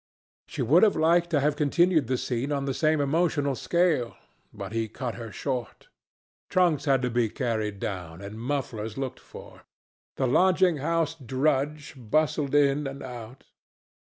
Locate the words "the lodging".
10.15-10.77